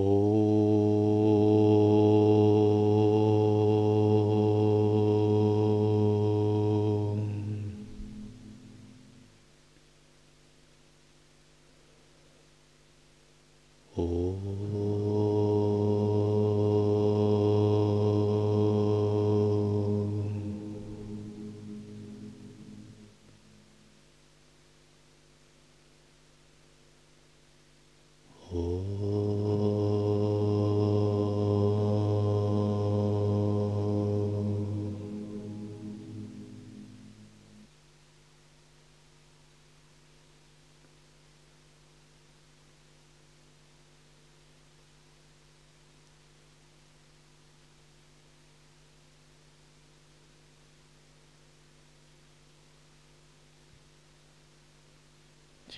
[0.00, 0.27] Oh.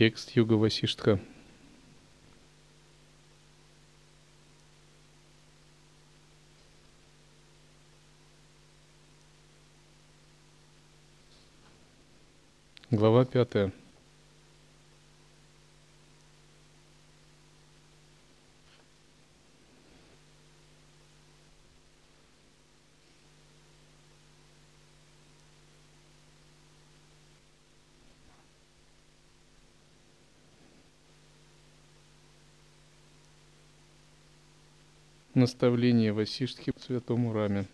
[0.00, 1.18] Текст Юга Васиштха.
[12.90, 13.72] Глава пятая.
[35.40, 37.64] Наставление Васиштхи в Святому Раме.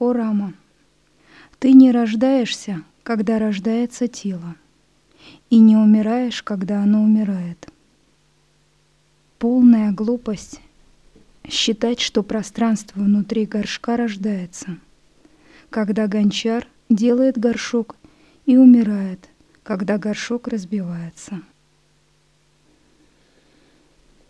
[0.00, 0.52] О Рама,
[1.60, 4.56] ты не рождаешься, когда рождается тело,
[5.48, 7.68] и не умираешь, когда оно умирает.
[9.38, 10.60] Полная глупость
[11.48, 14.76] считать, что пространство внутри горшка рождается,
[15.70, 17.94] когда гончар делает горшок
[18.46, 19.28] и умирает,
[19.62, 21.42] когда горшок разбивается.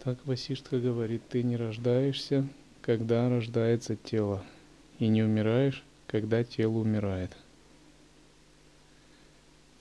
[0.02, 2.46] Так Васиштха говорит, ты не рождаешься,
[2.80, 4.42] когда рождается тело,
[4.98, 7.36] и не умираешь, когда тело умирает.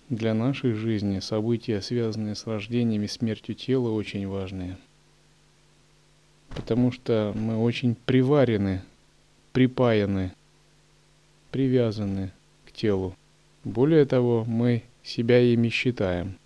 [0.10, 4.78] Для нашей жизни события, связанные с рождением и смертью тела, очень важные.
[6.50, 8.84] Потому что мы очень приварены,
[9.52, 10.32] припаяны,
[11.52, 12.32] привязаны
[12.66, 13.16] к телу.
[13.66, 16.38] Более того, мы себя ими считаем.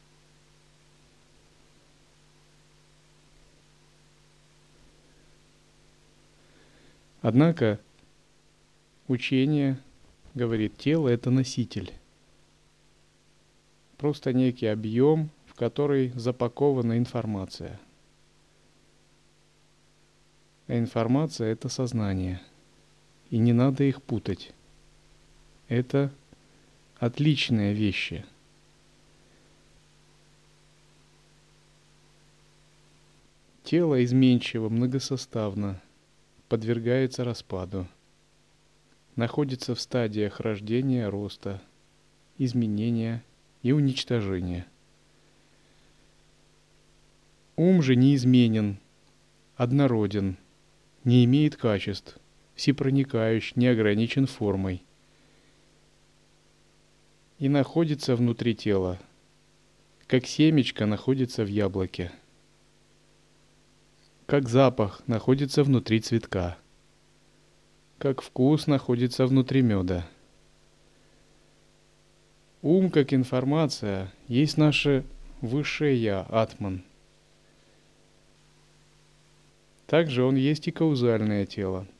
[7.22, 7.78] Однако
[9.09, 9.78] учение
[10.34, 11.91] говорит, тело это носитель.
[13.97, 17.81] Просто некий объем, в который запакована информация.
[20.68, 22.40] А информация это сознание.
[23.29, 24.53] И не надо их путать.
[25.68, 26.13] Это
[26.99, 28.25] отличные вещи.
[33.63, 35.81] Тело изменчиво, многосоставно,
[36.49, 37.87] подвергается распаду,
[39.15, 41.61] находится в стадиях рождения, роста,
[42.37, 43.23] изменения
[43.61, 44.66] и уничтожения.
[47.55, 48.77] Ум же неизменен,
[49.55, 50.37] однороден,
[51.03, 52.17] не имеет качеств,
[52.55, 54.83] всепроникающий, не ограничен формой–
[57.39, 59.00] и находится внутри тела,
[60.07, 62.11] как семечко находится в яблоке,
[64.25, 66.57] как запах находится внутри цветка,
[67.97, 70.05] как вкус находится внутри меда.
[72.61, 75.05] Ум, как информация, есть наше
[75.39, 76.83] высшее Я, Атман.
[79.88, 81.88] Также он есть и каузальное тело–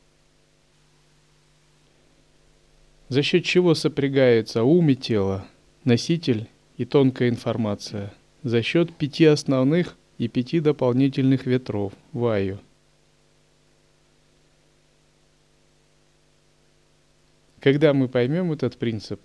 [3.10, 5.46] за счет чего сопрягается ум и тело,
[5.84, 6.48] носитель
[6.78, 12.60] и тонкая информация, за счет пяти основных и пяти дополнительных ветров, ваю.
[17.60, 19.20] Когда мы поймем этот принцип,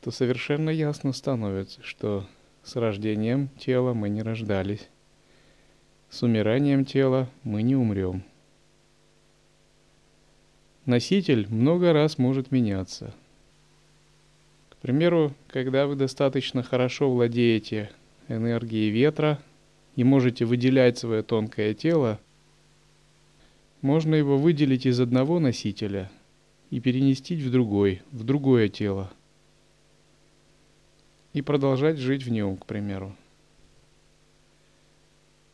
[0.00, 2.26] то совершенно ясно становится, что
[2.62, 4.88] с рождением тела мы не рождались,
[6.10, 8.22] с умиранием тела мы не умрем–
[10.86, 13.14] носитель много раз может меняться.
[14.70, 17.90] К примеру, когда вы достаточно хорошо владеете
[18.28, 19.40] энергией ветра
[19.94, 22.18] и можете выделять свое тонкое тело,
[23.80, 26.10] можно его выделить из одного носителя
[26.70, 29.12] и перенести в другой, в другое тело.
[31.32, 33.16] И продолжать жить в нем, к примеру.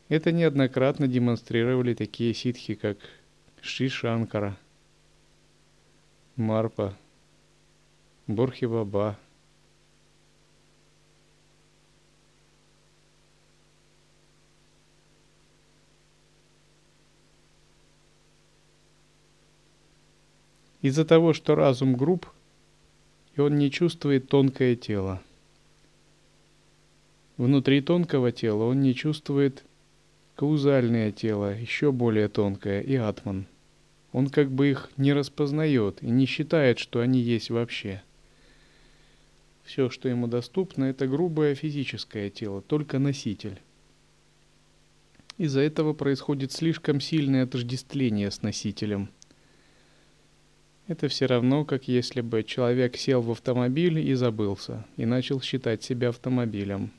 [0.09, 2.97] Это неоднократно демонстрировали такие ситхи, как
[3.61, 4.57] Шри Шанкара–
[6.39, 6.97] Марпа,
[8.29, 9.19] Борхи Баба.
[20.81, 22.25] Из-за того, что разум груб,
[23.35, 25.21] и он не чувствует тонкое тело.
[27.37, 29.65] Внутри тонкого тела он не чувствует
[30.37, 33.49] каузальное тело, еще более тонкое, и атман.
[34.13, 38.03] Он как бы их не распознает и не считает, что они есть вообще.
[39.65, 43.61] Все, что ему доступно, это грубое физическое тело, только носитель.
[45.37, 49.11] Из-за этого происходит слишком сильное отождествление с носителем–
[50.89, 55.83] это все равно, как если бы человек сел в автомобиль и забылся, и начал считать
[55.83, 56.91] себя автомобилем.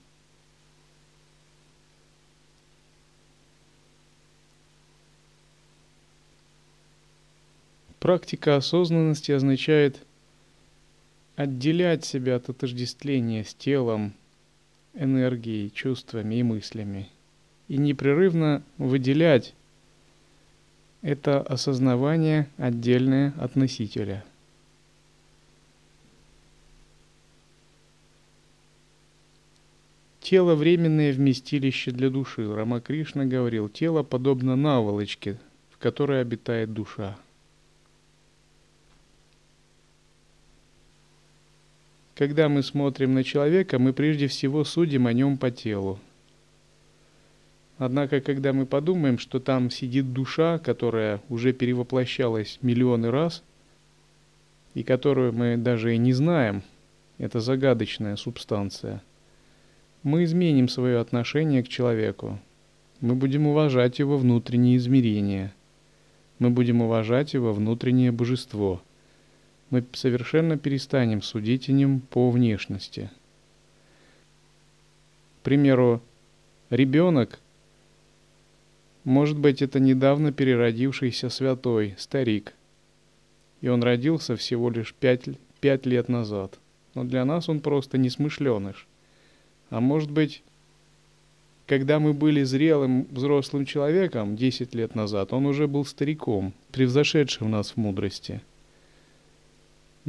[8.09, 9.99] Практика осознанности означает
[11.35, 14.13] отделять себя от отождествления с телом,
[14.95, 17.07] энергией, чувствами и мыслями,
[17.67, 19.53] и непрерывно выделять
[21.03, 24.25] это осознавание отдельное от носителя.
[30.19, 32.51] Тело– временное вместилище для души.
[32.51, 35.37] Рамакришна говорил, тело подобно наволочке,
[35.69, 37.15] в которой обитает душа.
[42.19, 45.97] Когда мы смотрим на человека, мы прежде всего судим о нем по телу–
[47.79, 53.41] Однако, когда мы подумаем, что там сидит душа, которая уже перевоплощалась миллионы раз,
[54.73, 56.61] и которую мы даже и не знаем,
[57.19, 59.01] это загадочная субстанция,
[60.03, 62.37] мы изменим свое отношение к человеку.
[62.99, 65.53] Мы будем уважать его внутренние измерения.
[66.37, 68.81] Мы будем уважать его внутреннее божество.
[69.69, 73.09] Мы совершенно перестанем судить о нем по внешности.
[75.39, 76.01] К примеру,
[76.69, 77.39] ребенок–
[79.03, 82.53] может быть, это недавно переродившийся святой, старик.
[83.61, 85.23] И он родился всего лишь пять,
[85.61, 86.59] пять лет назад.
[86.95, 88.87] Но для нас он просто несмышленыш.
[89.69, 90.43] А может быть,
[91.65, 97.71] когда мы были зрелым взрослым человеком 10 лет назад, он уже был стариком, превзошедшим нас
[97.71, 98.41] в мудрости.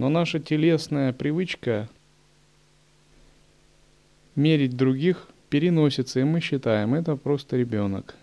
[0.00, 1.86] Но наша телесная привычка
[4.34, 8.14] мерить других переносится, и мы считаем, это просто ребенок.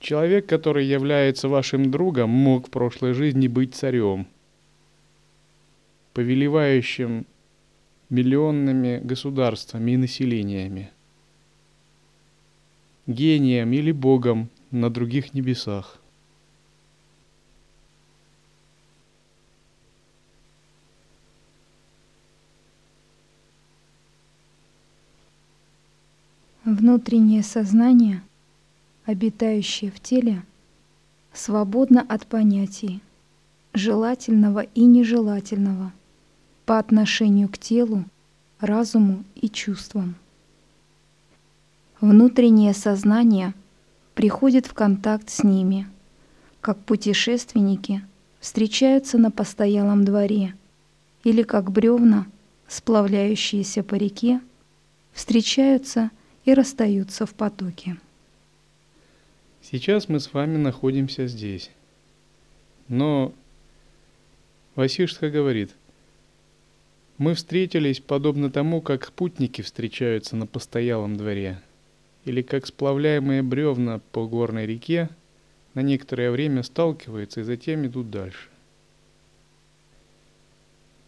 [0.00, 4.26] Человек, который является вашим другом, мог в прошлой жизни быть царем,
[6.12, 7.24] повелевающим
[8.10, 10.90] миллионными государствами и населениями,
[13.06, 15.99] гением или богом на других небесах.
[26.80, 28.22] Внутреннее сознание–
[29.04, 30.42] обитающее в теле,
[31.30, 33.02] свободно от понятий,
[33.74, 35.92] желательного и нежелательного,
[36.64, 38.06] по отношению к телу,
[38.60, 40.14] разуму и чувствам.
[42.00, 43.52] Внутреннее сознание
[44.14, 45.86] приходит в контакт с ними,
[46.62, 48.02] как путешественники
[48.40, 50.54] встречаются на постоялом дворе
[51.24, 52.26] или как бревна,
[52.68, 54.40] сплавляющиеся по реке,
[55.12, 56.10] встречаются
[56.44, 57.96] и расстаются в потоке.
[59.62, 61.70] Сейчас мы с вами находимся здесь.
[62.88, 63.32] Но
[64.74, 65.70] Васишска говорит,
[67.18, 71.60] мы встретились подобно тому, как спутники встречаются на постоялом дворе,
[72.24, 75.10] или как сплавляемые бревна по горной реке
[75.74, 78.48] на некоторое время сталкиваются и затем идут дальше.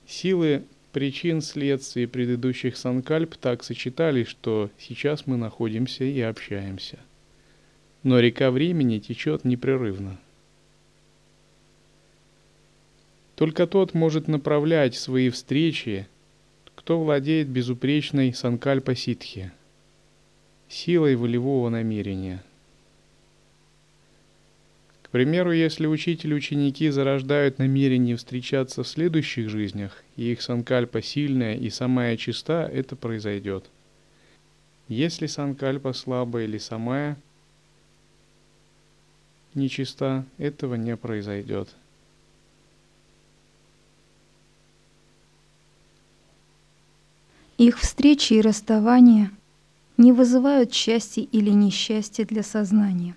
[0.06, 6.98] Силы причин следствий предыдущих санкальп так сочетались, что сейчас мы находимся и общаемся–
[8.02, 10.18] но река времени течет непрерывно.
[13.36, 16.06] Только тот может направлять свои встречи,
[16.74, 19.52] кто владеет безупречной санкальпа ситхи,
[20.68, 22.42] силой волевого намерения.
[25.12, 31.54] Примеру, если учитель и ученики зарождают намерение встречаться в следующих жизнях, и их санкальпа сильная
[31.54, 33.66] и самая чиста, это произойдет.
[34.88, 37.18] Если санкальпа слабая или самая–
[39.54, 41.68] нечиста, этого не произойдет.
[47.58, 49.30] Их встречи и расставания
[49.98, 53.14] не вызывают счастья или несчастья для сознания.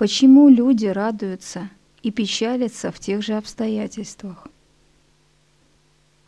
[0.00, 1.68] Почему люди радуются
[2.02, 4.48] и печалится в тех же обстоятельствах.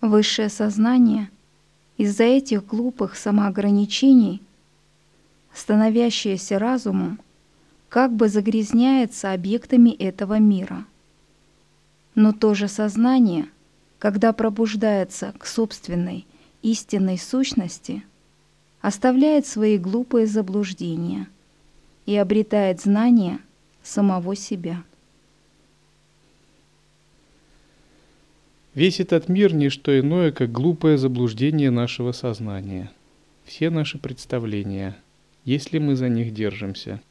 [0.03, 1.31] Высшее сознание
[1.97, 4.43] из-за этих глупых самоограничений,
[5.55, 7.19] становящееся разумом,
[7.89, 10.85] как бы загрязняется объектами этого мира.
[12.15, 13.49] Но то же сознание,
[13.99, 16.27] когда пробуждается к собственной
[16.61, 18.05] истинной сущности,
[18.83, 21.27] оставляет свои глупые заблуждения
[22.05, 23.39] и обретает знание
[23.83, 24.83] самого себя.
[28.75, 32.91] Весь этот мир– не что иное, как глупое заблуждение нашего сознания.
[33.45, 34.97] Все наши представления,
[35.45, 37.03] если мы за них держимся.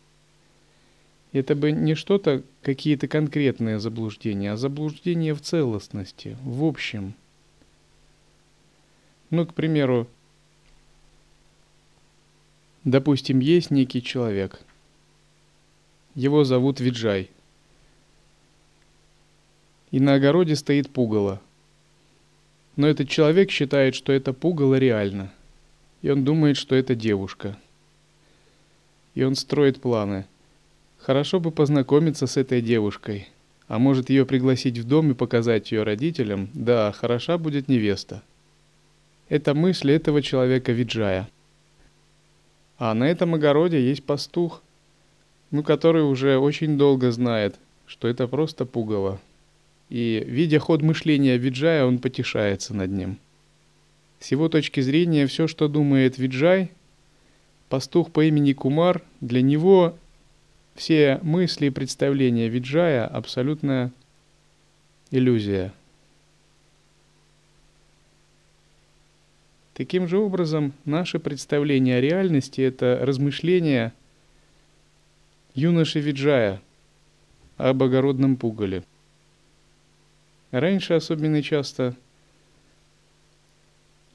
[1.34, 7.14] Это бы не что-то, какие-то конкретные заблуждения, а заблуждение в целостности, в общем.
[9.30, 10.08] Ну, к примеру,
[12.84, 14.62] допустим, есть некий человек.
[16.16, 17.30] Его зовут Виджай.
[19.92, 21.42] И на огороде стоит пугало–
[22.76, 25.32] но этот человек считает, что это пугало реально.
[26.02, 27.58] И он думает, что это девушка.
[29.14, 30.26] И он строит планы.
[30.98, 33.28] Хорошо бы познакомиться с этой девушкой.
[33.68, 36.50] А может ее пригласить в дом и показать ее родителям?
[36.54, 38.24] Да, хороша будет невеста.
[39.30, 41.30] Это мысль этого человека Виджая.
[42.78, 44.62] А на этом огороде есть пастух,
[45.52, 49.20] ну, который уже очень долго знает, что это просто пугало.
[49.90, 53.18] И, видя ход мышления Виджая, он потешается над ним.
[54.20, 56.72] С его точки зрения, все, что думает Виджай,
[57.68, 59.98] пастух по имени Кумар, для него
[60.76, 63.92] все мысли и представления Виджая абсолютная
[65.10, 65.74] иллюзия.
[69.74, 73.94] Таким же образом, наше представление о реальности– это размышление
[75.54, 76.62] юноши Виджая
[77.58, 78.84] об огородном пугале–
[80.52, 81.96] Раньше особенно часто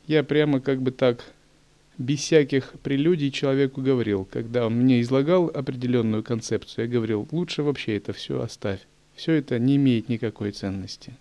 [0.07, 1.25] я прямо как бы так,
[1.97, 7.97] без всяких прелюдий человеку говорил, когда он мне излагал определенную концепцию, я говорил, лучше вообще
[7.97, 8.81] это все оставь.
[9.15, 11.15] Все это не имеет никакой ценности.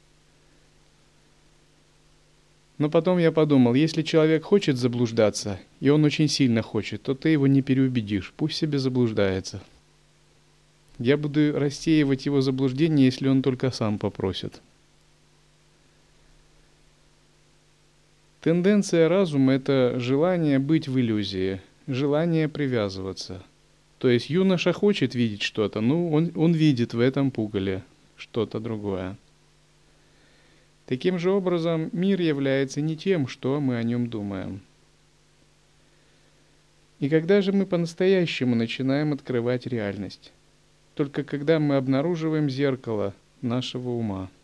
[2.77, 7.29] Но потом я подумал, если человек хочет заблуждаться, и он очень сильно хочет, то ты
[7.29, 9.63] его не переубедишь, пусть себе заблуждается.
[10.99, 14.61] Я буду рассеивать его заблуждение, если он только сам попросит.
[18.41, 23.43] Тенденция разума– это желание быть в иллюзии, желание привязываться.
[23.97, 27.83] То есть юноша хочет видеть что-то, ну он, он видит в этом пугале
[28.15, 29.17] что-то другое.
[30.85, 34.61] Таким же образом, мир является не тем, что мы о нем думаем.
[36.99, 40.31] И когда же мы по-настоящему начинаем открывать реальность?
[40.95, 44.29] Только когда мы обнаруживаем зеркало нашего ума–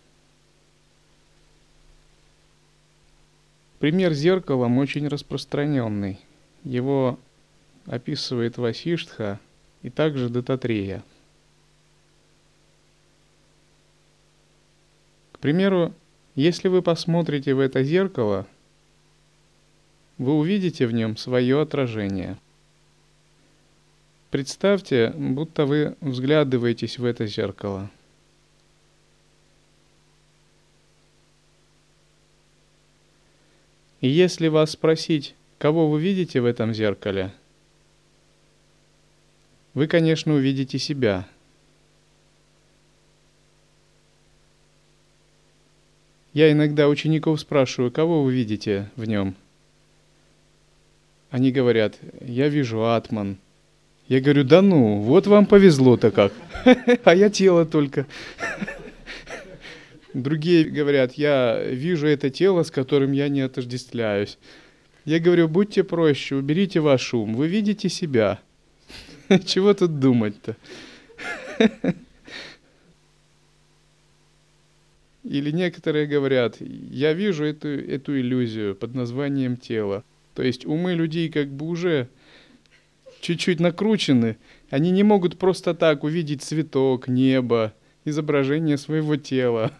[3.81, 6.19] Пример зеркалом очень распространенный.
[6.63, 7.17] Его
[7.87, 9.39] описывает Васиштха
[9.81, 11.03] и также Дататрея.
[15.31, 15.95] К примеру,
[16.35, 18.45] если вы посмотрите в это зеркало,
[20.19, 22.37] вы увидите в нем свое отражение.
[24.31, 27.91] Представьте, будто вы взглядываетесь в это зеркало–
[34.01, 37.31] И если вас спросить, кого вы видите в этом зеркале,
[39.75, 41.27] вы, конечно, увидите себя.
[46.33, 49.35] Я иногда учеников спрашиваю, кого вы видите в нем?
[51.29, 53.37] Они говорят, я вижу атман.
[54.11, 56.33] Я говорю, да ну, вот вам повезло-то как.
[57.05, 58.07] А я тело только.
[60.13, 64.37] Другие говорят, я вижу это тело, с которым я не отождествляюсь.
[65.05, 68.41] Я говорю, будьте проще, уберите ваш ум, вы видите себя.
[69.45, 70.57] Чего тут думать-то?
[75.23, 80.03] Или некоторые говорят, я вижу эту, эту иллюзию под названием тело.
[80.35, 82.09] То есть умы людей как бы уже
[83.21, 84.37] чуть-чуть накручены.
[84.69, 87.73] Они не могут просто так увидеть цветок, небо,
[88.03, 89.71] изображение своего тела.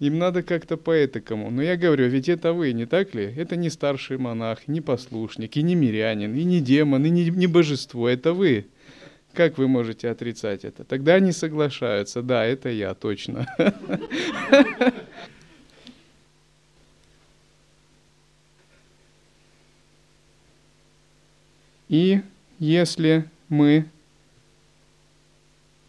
[0.00, 1.50] Им надо как-то по-этакому.
[1.50, 3.24] Но я говорю, ведь это вы, не так ли?
[3.36, 7.46] Это не старший монах, не послушник, и не мирянин, и не демон, и не, не
[7.46, 8.08] божество.
[8.08, 8.66] Это вы.
[9.32, 10.84] Как вы можете отрицать это?
[10.84, 12.22] Тогда они соглашаются.
[12.22, 13.46] Да, это я, точно.
[21.88, 22.20] И
[22.58, 23.86] если мы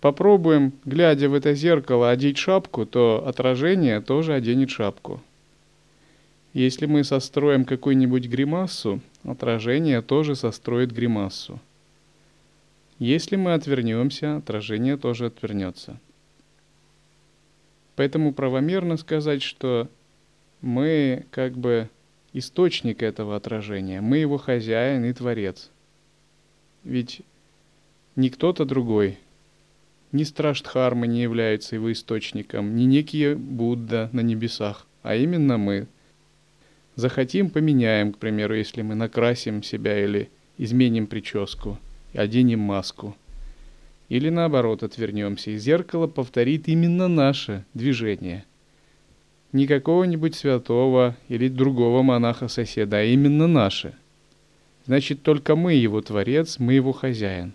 [0.02, 5.22] попробуем, глядя в это зеркало, одеть шапку, то отражение тоже оденет шапку.
[6.54, 11.60] Если мы состроим какую-нибудь гримассу, отражение тоже состроит гримассу.
[12.98, 16.00] Если мы отвернемся, отражение тоже отвернется.
[17.96, 19.88] Поэтому правомерно сказать, что
[20.62, 21.90] мы как бы
[22.34, 25.70] источник этого отражения, мы его хозяин и творец.
[26.84, 27.22] Ведь
[28.16, 29.18] не кто-то другой,
[30.12, 35.88] ни Страштхарма не является его источником, ни некий Будда на небесах, а именно мы.
[36.96, 41.78] Захотим, поменяем, к примеру, если мы накрасим себя или изменим прическу,
[42.14, 43.16] оденем маску.
[44.10, 48.46] Или наоборот отвернемся, и зеркало повторит именно наше движение.
[49.52, 53.94] Не какого-нибудь святого или другого монаха-соседа, а именно наше.
[54.90, 57.54] Значит, только мы его творец, мы его хозяин.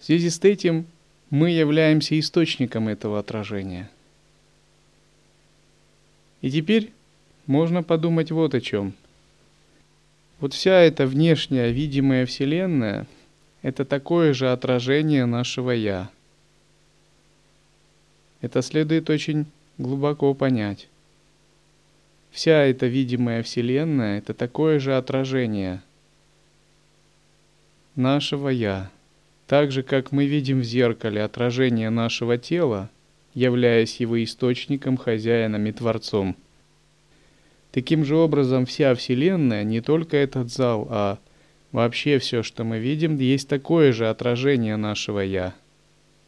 [0.00, 0.86] В связи с этим
[1.30, 3.88] мы являемся источником этого отражения.
[6.40, 6.90] И теперь
[7.46, 8.94] можно подумать вот о чем.
[10.40, 13.06] Вот вся эта внешняя видимая Вселенная–
[13.62, 16.10] это такое же отражение нашего «Я».
[18.40, 19.46] Это следует очень
[19.78, 20.88] глубоко понять.
[22.34, 25.80] Вся эта видимая Вселенная– это такое же отражение
[27.94, 28.90] нашего «Я».
[29.46, 32.90] Так же, как мы видим в зеркале отражение нашего тела,
[33.34, 36.34] являясь его источником, хозяином и творцом.
[37.70, 41.18] Таким же образом вся Вселенная, не только этот зал, а
[41.70, 45.54] вообще все, что мы видим, есть такое же отражение нашего «Я»,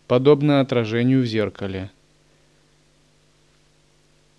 [0.07, 1.91] подобное отражению в зеркале.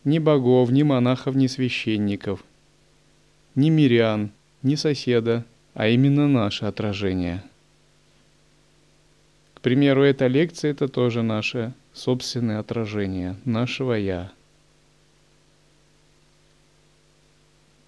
[0.08, 2.44] Ни богов, ни монахов, ни священников,
[3.56, 4.32] ни мирян,
[4.64, 7.44] ни соседа, а именно наше отражение–
[9.58, 14.32] к примеру, эта лекция– это тоже наше собственное отражение, нашего «я».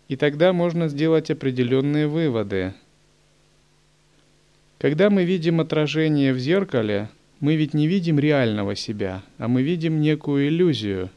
[0.07, 2.73] И тогда можно сделать определенные выводы.
[4.79, 7.07] Когда мы видим отражение в зеркале,
[7.39, 11.11] мы ведь не видим реального себя, а мы видим некую иллюзию.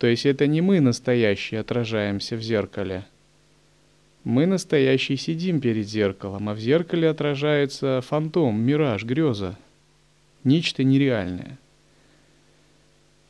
[0.00, 3.04] То есть это не мы настоящие отражаемся в зеркале–
[4.24, 9.58] мы настоящие сидим перед зеркалом, а в зеркале отражается фантом, мираж, греза.
[10.44, 11.58] Нечто нереальное.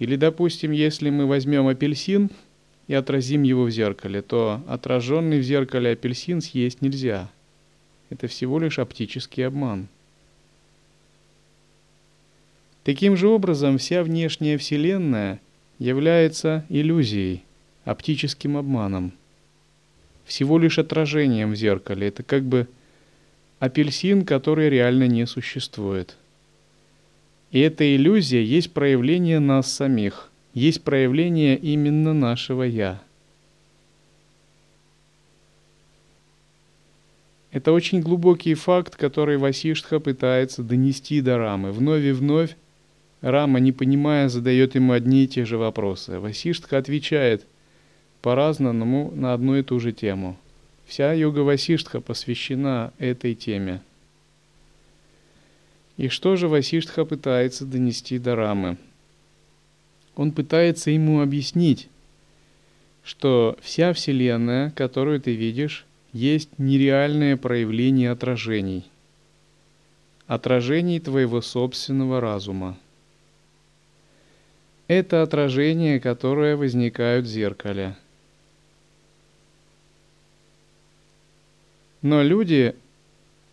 [0.00, 2.30] Или, допустим, если мы возьмем апельсин
[2.88, 7.30] и отразим его в зеркале, то отраженный в зеркале апельсин съесть нельзя.
[8.08, 9.86] Это всего лишь оптический обман.
[12.82, 15.40] Таким же образом, вся внешняя Вселенная
[15.80, 17.42] является иллюзией,
[17.84, 19.12] оптическим обманом–
[20.30, 22.06] всего лишь отражением в зеркале.
[22.06, 22.68] Это как бы
[23.58, 26.16] апельсин, который реально не существует.
[27.50, 33.02] И эта иллюзия есть проявление нас самих, есть проявление именно нашего «я».
[37.50, 41.72] Это очень глубокий факт, который Васиштха пытается донести до Рамы.
[41.72, 42.56] Вновь и вновь
[43.20, 46.18] Рама, не понимая, задает ему одни и те же вопросы.
[46.18, 47.46] Васиштха отвечает–
[48.22, 50.36] по-разному на одну и ту же тему.
[50.86, 53.80] Вся йога Васиштха посвящена этой теме.
[55.96, 58.76] И что же Васиштха пытается донести до Рамы?
[60.16, 61.88] Он пытается ему объяснить,
[63.04, 68.84] что вся Вселенная, которую ты видишь, есть нереальное проявление отражений.
[70.26, 72.76] Отражений твоего собственного разума.
[74.90, 77.94] Это отражения, которые возникают в зеркале–
[82.02, 82.74] Но люди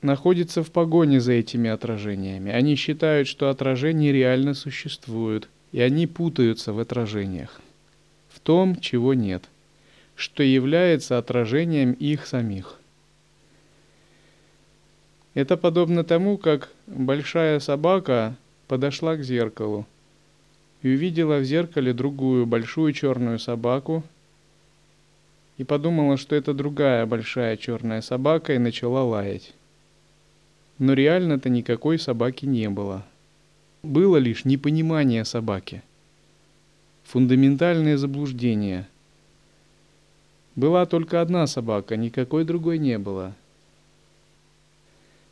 [0.02, 2.52] находятся в погоне за этими отражениями.
[2.52, 7.60] Они считают, что отражения реально существуют, и они путаются в отражениях,
[8.30, 9.44] в том, чего нет,
[10.16, 12.80] что является отражением их самих.
[15.34, 18.36] Это подобно тому, как большая собака
[18.68, 19.86] подошла к зеркалу
[20.82, 24.04] и увидела в зеркале другую большую черную собаку,
[25.58, 29.54] и подумала, что это другая большая черная собака и начала лаять.
[30.78, 33.04] Но реально-то никакой собаки не было.
[33.82, 35.82] Было лишь непонимание собаки.
[37.06, 38.88] Фундаментальное заблуждение.
[40.56, 43.34] Была только одна собака, никакой другой не было.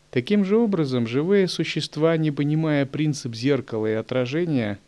[0.10, 4.80] Таким же образом, живые существа, не понимая принцип зеркала и отражения,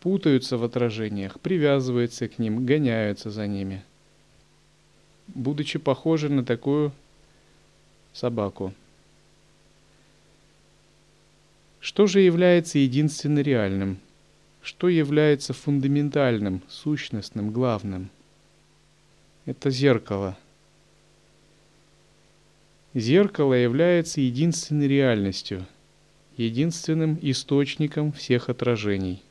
[0.00, 3.84] путаются в отражениях, привязываются к ним, гоняются за ними–
[5.34, 6.92] будучи похожи на такую
[8.12, 8.72] собаку.
[11.80, 13.98] Что же является единственно реальным?
[14.62, 18.10] Что является фундаментальным, сущностным, главным?
[19.46, 20.36] Это зеркало.
[22.94, 25.66] Зеркало является единственной реальностью,
[26.36, 29.22] единственным источником всех отражений.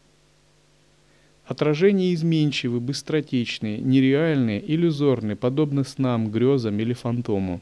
[1.47, 7.61] Отражения изменчивы, быстротечные, нереальные, иллюзорные, подобно снам, грезам или фантому.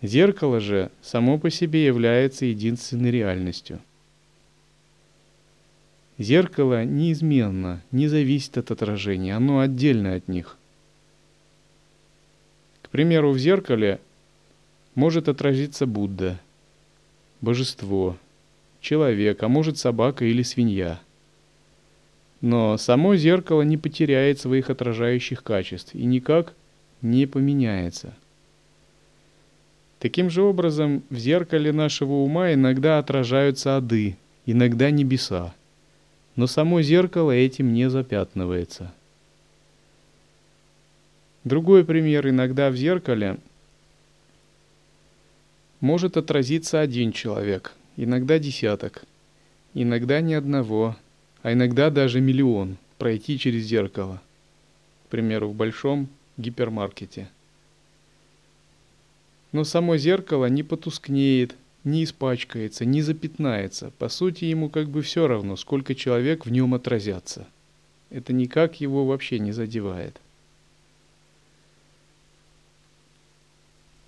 [0.00, 3.80] Зеркало же само по себе является единственной реальностью.
[6.16, 10.56] Зеркало неизменно, не зависит от отражения, оно отдельно от них.
[12.80, 14.00] К примеру, в зеркале
[14.94, 16.40] может отразиться Будда,
[17.42, 18.16] божество,
[18.80, 20.98] человек, а может собака или свинья.
[22.40, 26.54] Но само зеркало не потеряет своих отражающих качеств и никак
[27.02, 28.14] не поменяется–
[30.00, 35.54] Таким же образом, в зеркале нашего ума иногда отражаются ады, иногда небеса,
[36.36, 38.94] но само зеркало этим не запятнывается.
[41.44, 42.28] Другой пример.
[42.28, 43.36] Иногда в зеркале
[45.80, 49.04] может отразиться один человек, иногда десяток,
[49.74, 50.96] иногда ни одного,
[51.42, 54.20] а иногда даже миллион пройти через зеркало.
[55.06, 57.28] К примеру, в большом гипермаркете–
[59.52, 63.92] но само зеркало не потускнеет, не испачкается, не запятнается.
[63.98, 67.46] По сути, ему как бы все равно, сколько человек в нем отразятся.
[68.10, 70.20] Это никак его вообще не задевает.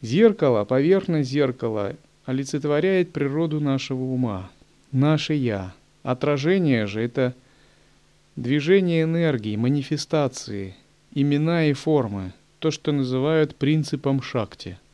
[0.01, 4.51] Зеркало, поверхность зеркала олицетворяет природу нашего ума,
[4.91, 5.75] наше «я».
[6.03, 7.35] Отражение же– это
[8.37, 10.75] движение энергии, манифестации,
[11.15, 14.79] имена и формы, то, что называют принципом шакти–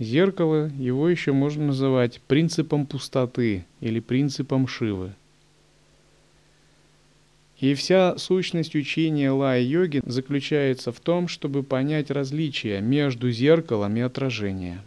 [0.00, 5.12] Зеркало его еще можно называть принципом пустоты или принципом Шивы.
[7.58, 14.80] И вся сущность учения лай-йоги заключается в том, чтобы понять различия между зеркалом и отражением.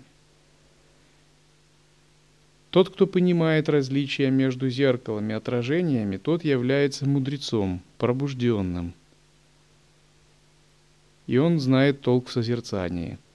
[2.74, 8.94] Тот, кто понимает различия между зеркалом и отражениями, тот является мудрецом, пробужденным.
[11.28, 13.18] И он знает толк в созерцании–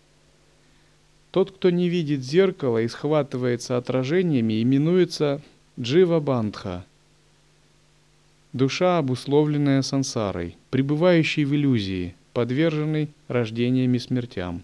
[1.30, 5.42] тот, кто не видит зеркала и схватывается отражениями, именуется
[5.78, 6.84] Джива Бандха,
[8.52, 14.62] душа, обусловленная сансарой, пребывающей в иллюзии, подверженной рождениям и смертям.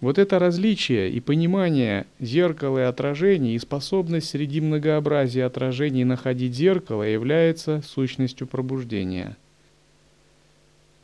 [0.00, 7.02] Вот это различие и понимание зеркала и отражений и способность среди многообразия отражений находить зеркало
[7.02, 9.36] является сущностью пробуждения–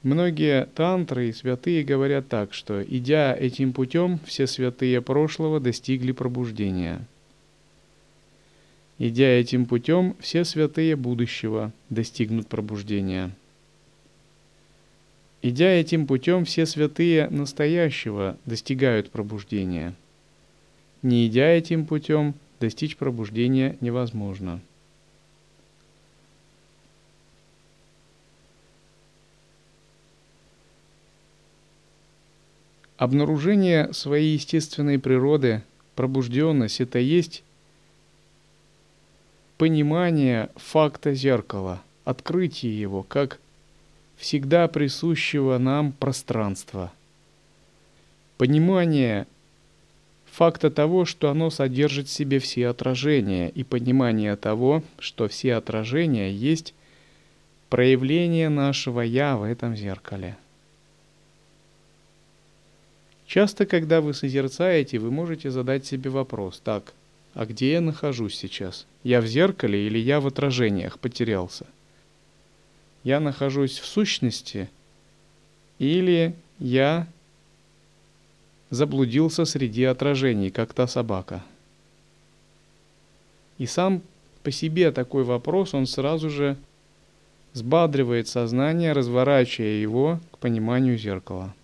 [0.04, 7.00] Многие тантры и святые говорят так, что идя этим путем, все святые прошлого достигли пробуждения.
[8.98, 13.30] Идя этим путем, все святые будущего достигнут пробуждения.
[15.46, 19.94] Идя этим путем, все святые настоящего достигают пробуждения.
[21.02, 24.62] Не идя этим путем, достичь пробуждения невозможно.
[32.96, 35.62] Обнаружение своей естественной природы,
[35.94, 37.44] пробужденность– это есть
[39.58, 43.40] понимание факта зеркала, открытие его как
[44.16, 46.92] всегда присущего нам пространства.
[48.38, 49.26] Понимание
[50.30, 56.32] факта того, что оно содержит в себе все отражения, и понимание того, что все отражения
[56.32, 56.74] есть
[57.68, 60.36] проявление нашего «я» в этом зеркале–
[63.26, 66.92] Часто, когда вы созерцаете, вы можете задать себе вопрос, так,
[67.32, 68.86] а где я нахожусь сейчас?
[69.02, 71.66] Я в зеркале или я в отражениях потерялся?
[73.04, 74.68] Я нахожусь в сущности
[75.78, 77.06] или я
[78.70, 81.42] заблудился среди отражений, как та собака?
[83.58, 84.02] И сам
[84.42, 86.56] по себе такой вопрос, он сразу же
[87.52, 91.54] сбадривает сознание, разворачивая его к пониманию зеркала.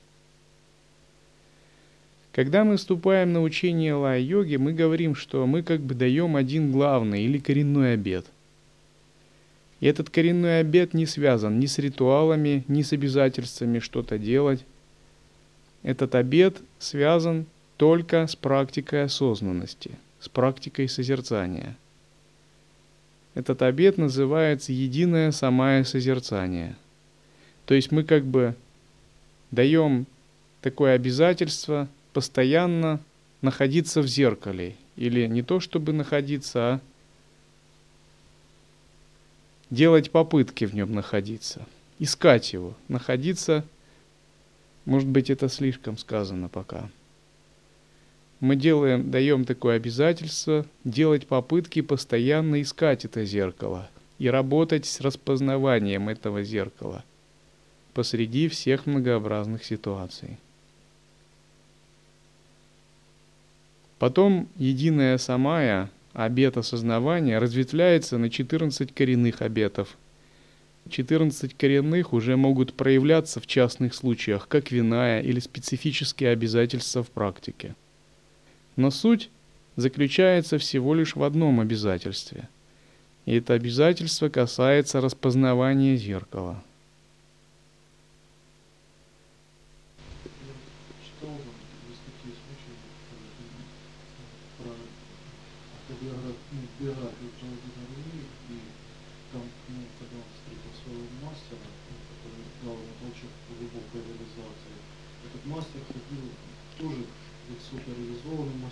[2.33, 7.25] Когда мы вступаем на учение лай-йоги, мы говорим, что мы как бы даем один главный
[7.25, 8.25] или коренной обед.
[9.81, 14.65] И этот коренной обед не связан ни с ритуалами, ни с обязательствами что-то делать.
[15.83, 21.77] Этот обед связан только с практикой осознанности, с практикой созерцания.
[23.35, 26.77] Этот обед называется единое самое созерцание.
[27.65, 28.55] То есть мы как бы
[29.51, 30.07] даем
[30.61, 33.01] такое обязательство– постоянно
[33.43, 34.77] находиться в зеркале.
[34.97, 36.81] Или не то, чтобы находиться, а
[39.71, 41.67] делать попытки в нем находиться,
[41.99, 43.65] искать его, находиться,
[44.85, 46.91] может быть, это слишком сказано пока.
[48.41, 56.09] Мы делаем, даем такое обязательство делать попытки постоянно искать это зеркало и работать с распознаванием
[56.09, 57.05] этого зеркала
[57.93, 60.39] посреди всех многообразных ситуаций.
[63.99, 69.97] Потом единая самая, обет осознавания, разветвляется на 14 коренных обетов.
[70.89, 77.77] 14 коренных уже могут проявляться в частных случаях, как виная или специфические обязательства в практике.
[78.77, 79.31] Но суть
[79.77, 82.49] заключается всего лишь в одном обязательстве.
[83.27, 86.63] И это обязательство касается распознавания зеркала–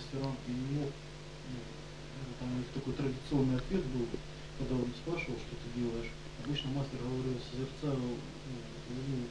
[0.09, 4.07] мастерам не мог, ну, ну, там такой традиционный ответ был,
[4.57, 6.11] когда он спрашивал, что ты делаешь.
[6.43, 8.17] Обычно мастер говорил, созерцаю ну,
[8.89, 9.27] луну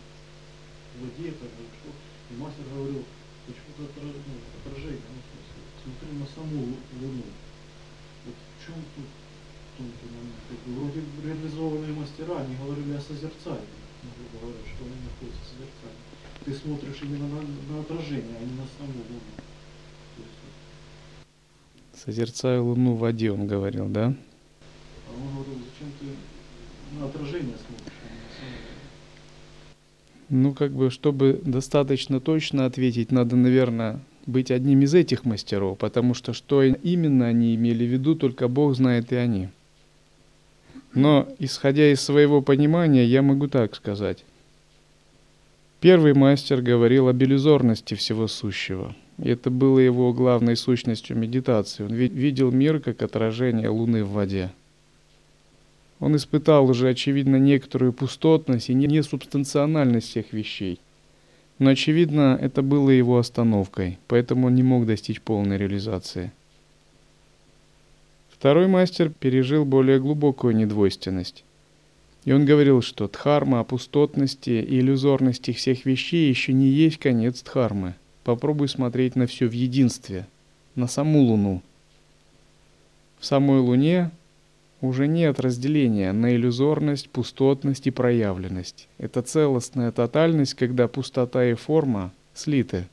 [0.94, 1.88] в воде, там, что,
[2.30, 3.02] и мастер говорил,
[3.46, 5.20] почему-то отражение, ну, отражение ну,
[5.82, 7.26] смотри на саму луну.
[8.26, 9.08] Вот в чем тут
[9.78, 10.42] тонкий момент?
[10.46, 15.42] Как бы, вроде реализованные мастера, они говорили о созерцании, ну, грубо говоря, что они находятся
[15.42, 16.06] в созерцании.
[16.44, 19.47] Ты смотришь именно на, на отражение, а не на саму луну.
[22.04, 24.06] Созерцаю луну в воде, он говорил, да?
[24.06, 24.14] А
[25.14, 26.06] он говорил, зачем ты
[26.98, 27.90] на отражение смотришь?
[27.90, 27.92] А
[30.28, 36.14] ну, как бы, чтобы достаточно точно ответить, надо, наверное, быть одним из этих мастеров, потому
[36.14, 39.48] что что именно они имели в виду, только Бог знает и они.
[40.94, 44.24] Но, исходя из своего понимания, я могу так сказать.
[45.80, 51.84] Первый мастер говорил об иллюзорности всего сущего– это было его главной сущностью медитации.
[51.84, 54.52] Он видел мир как отражение Луны в воде.
[55.98, 60.78] Он испытал уже, очевидно, некоторую пустотность и несубстанциональность всех вещей.
[61.58, 66.30] Но, очевидно, это было его остановкой, поэтому он не мог достичь полной реализации.
[68.30, 71.42] Второй мастер пережил более глубокую недвойственность.
[72.24, 77.42] И он говорил, что дхарма о пустотности и иллюзорности всех вещей еще не есть конец
[77.42, 77.96] дхармы–
[78.28, 80.26] Попробуй смотреть на все в единстве,
[80.74, 81.62] на саму Луну.
[83.18, 84.10] В самой Луне
[84.82, 88.86] уже нет разделения на иллюзорность, пустотность и проявленность.
[88.98, 92.84] Это целостная тотальность, когда пустота и форма слиты.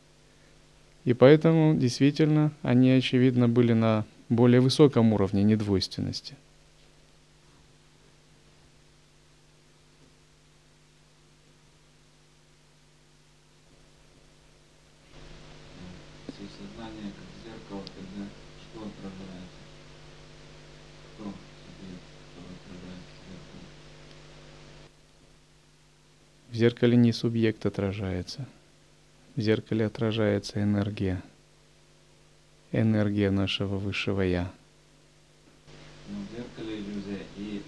[1.04, 6.36] И поэтому действительно они, очевидно, были на более высоком уровне недвойственности.
[26.76, 28.46] Зеркале не субъект отражается.
[29.38, 31.24] В зеркале отражается энергия.
[32.74, 34.52] Энергия нашего высшего Я.
[36.10, 37.62] Но в зеркале иллюзия и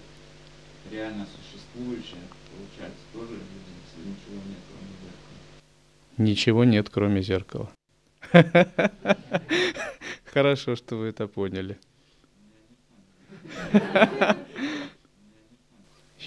[0.92, 2.20] реально существующая,
[2.52, 5.40] получается, тоже иллюзия, ничего нет, кроме зеркала.
[6.18, 7.70] Ничего нет, кроме зеркала.
[10.34, 11.78] Хорошо, что вы это поняли.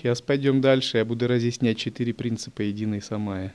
[0.02, 3.54] Сейчас пойдем дальше, я буду разъяснять четыре принципа единой самая.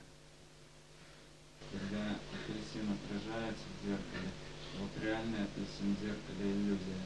[1.75, 4.31] Когда апельсин отражается в зеркале,
[4.79, 7.03] вот реальный апельсин в зеркале иллюзия.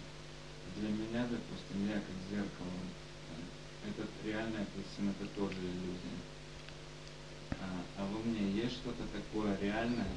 [0.76, 2.84] Для меня, допустим, я как зеркало,
[3.88, 6.20] этот реальный апельсин это тоже иллюзия.
[7.64, 10.12] А, а во мне есть что-то такое реальное,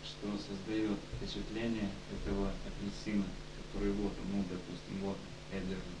[0.00, 3.28] что создает впечатление этого апельсина,
[3.68, 5.18] который вот ну, допустим, вот
[5.52, 5.92] я держу.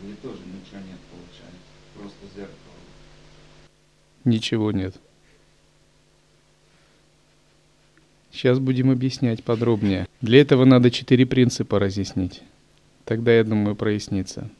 [0.00, 2.56] Или тоже ничего нет получается просто зеркало.
[4.24, 4.96] Ничего нет.
[8.32, 10.06] Сейчас будем объяснять подробнее.
[10.20, 12.42] Для этого надо четыре принципа разъяснить.
[13.04, 14.50] Тогда, я думаю, прояснится.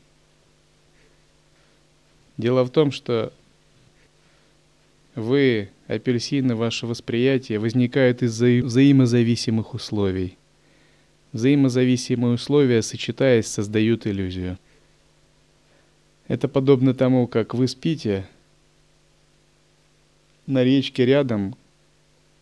[2.38, 3.33] Дело в том, что
[5.14, 10.38] вы, апельсины, ваше восприятие возникает из-за взаимозависимых условий.
[11.33, 14.59] Взаимозависимые условия, сочетаясь, создают иллюзию.
[16.28, 18.26] Это подобно тому, как вы спите,
[20.46, 21.56] на речке рядом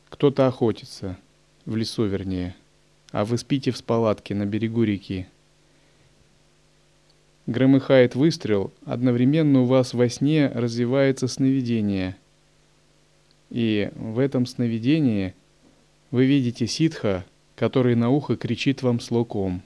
[0.08, 1.18] кто-то охотится,
[1.66, 2.54] в лесу вернее.
[3.14, 5.28] а вы спите в палатке на берегу реки.
[7.46, 12.16] Громыхает выстрел, одновременно у вас во сне развивается сновидение.
[13.50, 15.32] И в этом сновидении
[16.10, 19.62] вы видите ситха, который на ухо кричит вам слоком.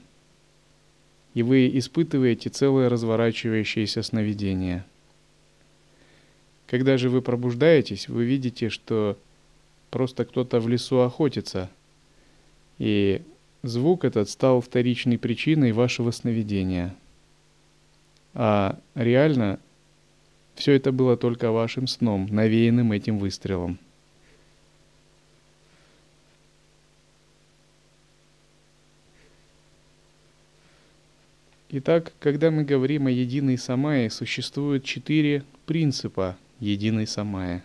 [1.33, 4.83] И вы испытываете целое разворачивающееся сновидение.
[6.67, 9.17] Когда же вы пробуждаетесь, вы видите, что
[9.89, 11.69] просто кто-то в лесу охотится,
[12.77, 13.21] и
[13.63, 16.95] звук этот стал вторичной причиной вашего сновидения.
[18.33, 19.59] А реально
[20.55, 23.79] все это было только вашим сном, навеянным этим выстрелом.
[31.71, 37.63] Итак, когда мы говорим о единой самае, существует четыре принципа единой самая.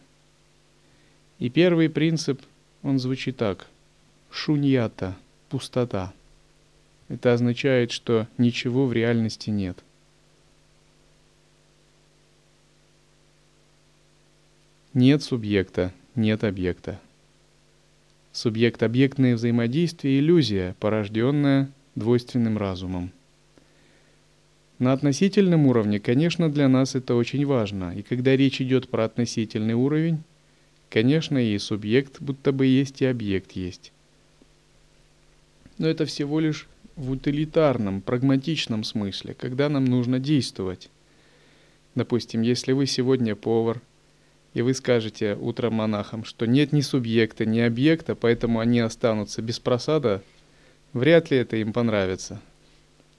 [1.38, 2.42] И первый принцип,
[2.82, 3.66] он звучит так.
[4.30, 5.16] Шуньята,
[5.48, 6.12] пустота.
[7.08, 9.78] Это означает, что ничего в реальности нет.
[14.92, 17.00] Нет субъекта, нет объекта.
[18.32, 23.10] Субъект-объектное взаимодействие– иллюзия, порожденная двойственным разумом–
[24.84, 27.94] на относительном уровне, конечно, для нас это очень важно.
[27.96, 30.22] И когда речь идет про относительный уровень,
[30.90, 33.92] конечно, и субъект будто бы есть, и объект есть.
[35.78, 40.90] Но это всего лишь в утилитарном, прагматичном смысле, когда нам нужно действовать.
[41.94, 43.80] Допустим, если вы сегодня повар,
[44.52, 49.58] и вы скажете утром монахам, что нет ни субъекта, ни объекта, поэтому они останутся без
[49.58, 50.22] просада,
[50.92, 52.42] вряд ли это им понравится–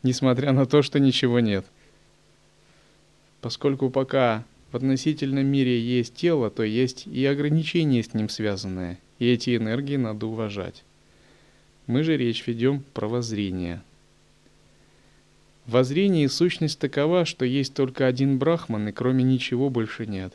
[0.05, 1.65] несмотря на то, что ничего нет.
[3.41, 9.27] Поскольку пока в относительном мире есть тело, то есть и ограничения с ним связанные, и
[9.27, 10.83] эти энергии надо уважать.
[11.87, 13.81] Мы же речь ведем про воззрение.
[15.65, 20.33] В воззрении сущность такова, что есть только один брахман, и кроме ничего больше нет.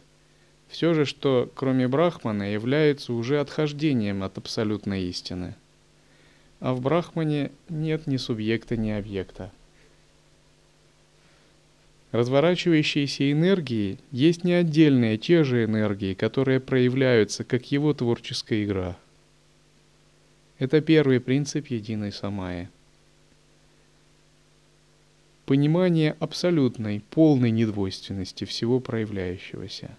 [0.69, 5.55] Все же, что кроме брахмана, является уже отхождением от абсолютной истины.
[6.59, 9.53] А в брахмане нет ни субъекта, ни объекта.
[12.13, 18.97] Разворачивающиеся энергии есть не отдельные те же энергии, которые проявляются как его творческая игра.
[20.59, 22.69] Это первый принцип единой самаи.
[25.47, 29.97] Понимание абсолютной, полной недвойственности всего проявляющегося.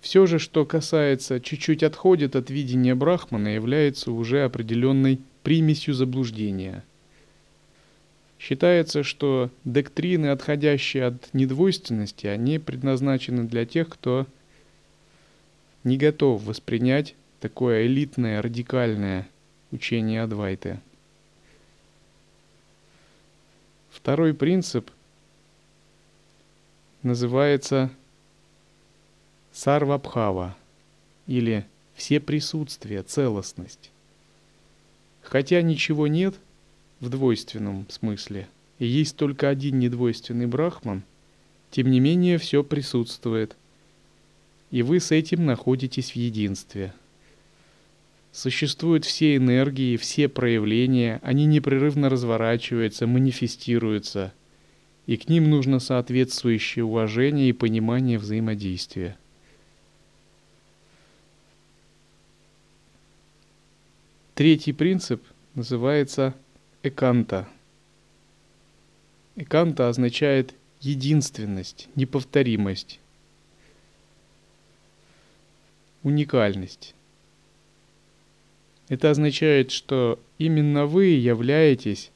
[0.00, 6.84] Все же, что касается, чуть-чуть отходит от видения Брахмана, является уже определенной примесью заблуждения–
[8.40, 14.26] Считается, что доктрины, отходящие от недвойственности, они предназначены для тех, кто
[15.84, 19.28] не готов воспринять такое элитное, радикальное
[19.72, 20.80] учение Адвайты.
[23.90, 24.90] Второй принцип
[27.02, 27.90] называется
[29.52, 30.56] сарвабхава
[31.26, 33.90] или все присутствие, целостность.
[35.20, 36.36] Хотя ничего нет–
[37.00, 41.02] в двойственном смысле, и есть только один недвойственный брахман,
[41.70, 43.56] тем не менее все присутствует,
[44.70, 46.92] и вы с этим находитесь в единстве.
[48.32, 54.32] Существуют все энергии, все проявления, они непрерывно разворачиваются, манифестируются,
[55.06, 59.16] и к ним нужно соответствующее уважение и понимание взаимодействия.
[64.34, 65.22] Третий принцип
[65.54, 66.34] называется
[66.82, 67.46] эканта.
[69.36, 73.00] Эканта означает единственность, неповторимость,
[76.02, 76.94] уникальность.
[78.88, 82.10] Это означает, что именно вы являетесь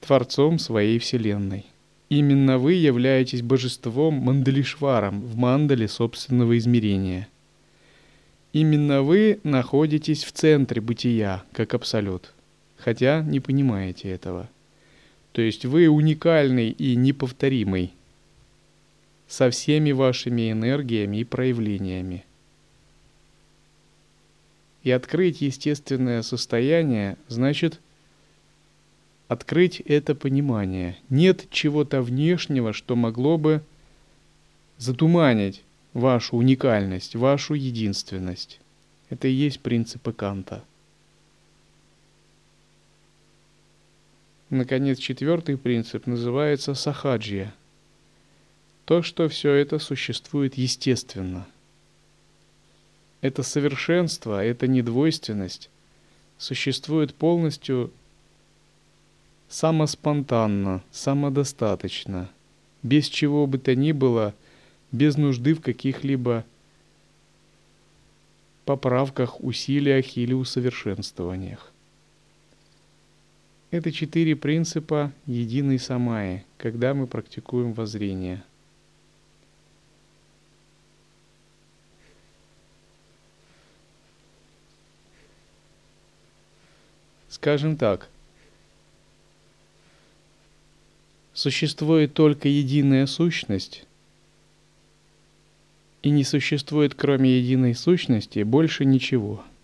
[0.00, 1.64] Творцом своей Вселенной.
[2.10, 7.28] Именно вы являетесь божеством Мандалишваром в мандале собственного измерения.
[8.52, 12.35] Именно вы находитесь в центре бытия, как абсолют
[12.76, 14.48] хотя не понимаете этого.
[15.32, 17.92] То есть вы уникальный и неповторимый
[19.28, 22.24] со всеми вашими энергиями и проявлениями.
[24.82, 27.80] И открыть естественное состояние значит
[29.28, 30.96] открыть это понимание.
[31.10, 33.62] Нет чего-то внешнего, что могло бы
[34.78, 35.62] затуманить
[35.92, 38.60] вашу уникальность, вашу единственность.
[39.10, 40.64] Это и есть принципы Канта.
[44.50, 47.52] Наконец, четвертый принцип называется сахаджия.
[48.84, 51.46] То, что все это существует естественно.
[53.20, 55.68] Это совершенство, это недвойственность
[56.38, 57.90] существует полностью
[59.48, 62.30] самоспонтанно, самодостаточно,
[62.84, 64.32] без чего бы то ни было,
[64.92, 66.44] без нужды в каких-либо
[68.64, 71.72] поправках, усилиях или усовершенствованиях.
[73.70, 78.44] Это четыре принципа единой самаи, когда мы практикуем воззрение.
[87.28, 88.08] Скажем так,
[91.34, 93.84] существует только единая сущность,
[96.02, 99.44] и не существует кроме единой сущности больше ничего–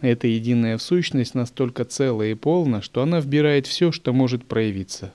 [0.00, 5.12] эта единая сущность настолько целая и полна, что она вбирает все, что может проявиться.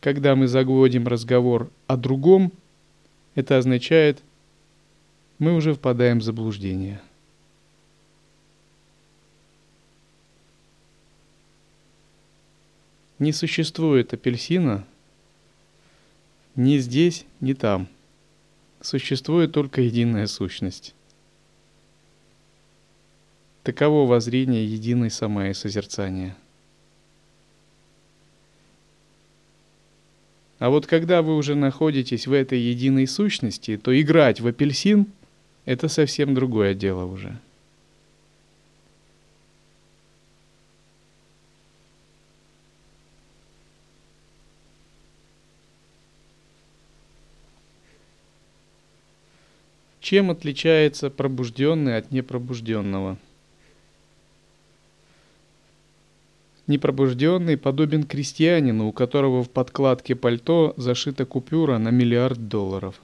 [0.00, 2.52] Когда мы загводим разговор о другом,
[3.34, 4.22] это означает,
[5.38, 7.00] мы уже впадаем в заблуждение.
[13.18, 14.86] Не существует апельсина
[16.54, 17.88] ни здесь, ни там.
[18.80, 20.94] Существует только единая сущность.
[23.62, 26.36] Таково воззрение единой самое созерцания.
[30.58, 35.06] А вот когда вы уже находитесь в этой единой сущности, то играть в апельсин–
[35.64, 37.38] это совсем другое дело уже.
[50.00, 53.18] Чем отличается пробужденный от непробужденного?
[56.68, 63.00] Непробужденный подобен крестьянину, у которого в подкладке пальто зашита купюра на миллиард долларов.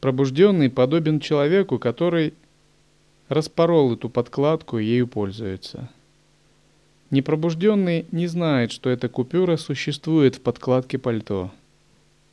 [0.00, 2.34] Пробужденный подобен человеку, который
[3.28, 5.88] распорол эту подкладку и ею пользуется.
[7.10, 11.52] Непробужденный не знает, что эта купюра существует в подкладке пальто,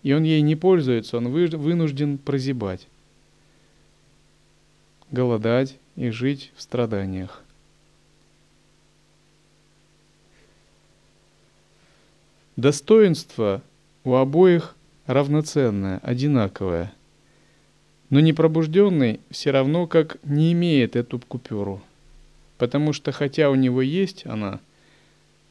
[0.01, 2.87] и он ей не пользуется, он вынужден прозябать,
[5.11, 7.43] голодать, и жить в страданиях.
[12.55, 13.61] Достоинство
[14.03, 14.75] у обоих
[15.07, 16.93] равноценное, одинаковое.
[18.09, 21.81] Но непробужденный все равно как не имеет эту купюру.
[22.57, 24.59] Потому что хотя у него есть она,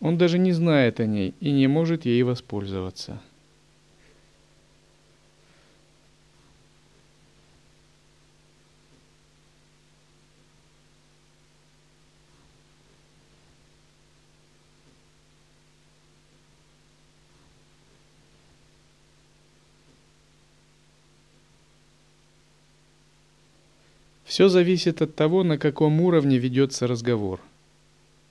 [0.00, 3.20] он даже не знает о ней и не может ей воспользоваться.
[24.32, 27.38] Все зависит от того, на каком уровне ведется разговор.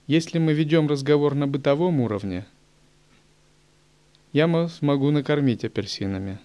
[0.08, 2.48] Если мы ведем разговор на бытовом уровне,
[4.34, 6.40] я смогу накормить апельсинами.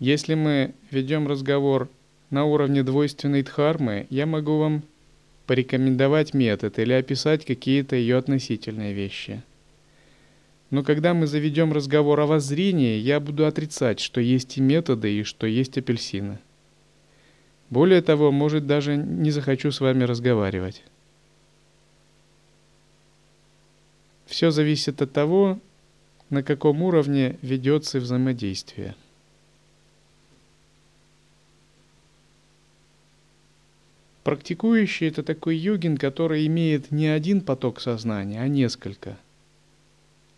[0.00, 1.88] Если мы ведем разговор
[2.28, 4.82] на уровне двойственной дхармы, я могу вам
[5.46, 9.42] порекомендовать метод или описать какие-то ее относительные вещи.
[10.68, 15.22] Но когда мы заведем разговор о воззрении, я буду отрицать, что есть и методы, и
[15.22, 16.38] что есть апельсины.
[17.70, 20.84] Более того, может, даже не захочу с вами разговаривать.
[24.26, 25.58] Все зависит от того,
[26.30, 28.94] на каком уровне ведется взаимодействие.
[34.24, 39.16] Практикующий– это такой йогин, который имеет не один поток сознания, а несколько.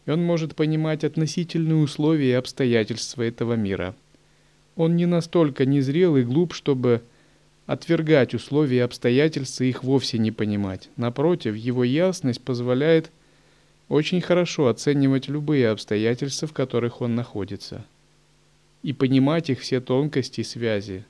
[0.04, 3.94] И он может понимать относительные условия и обстоятельства этого мира.
[4.76, 7.02] Он не настолько незрел и глуп, чтобы
[7.68, 10.88] отвергать условия и обстоятельства и их вовсе не понимать.
[10.96, 13.10] Напротив, его ясность позволяет
[13.90, 17.84] очень хорошо оценивать любые обстоятельства, в которых он находится,
[18.82, 21.04] и понимать их все тонкости и связи.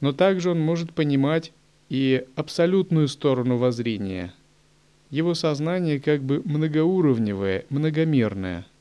[0.00, 1.52] Но также он может понимать
[1.88, 4.32] и абсолютную сторону воззрения.
[5.10, 8.64] Его сознание как бы многоуровневое, многомерное–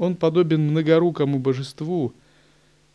[0.00, 2.14] Он подобен многорукому божеству,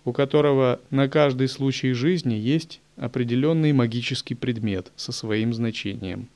[0.06, 6.30] у которого на каждый случай жизни есть определенный магический предмет со своим значением.